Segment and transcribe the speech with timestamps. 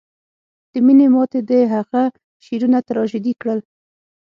[0.71, 2.01] د مینې ماتې د هغه
[2.43, 3.59] شعرونه تراژیدي کړل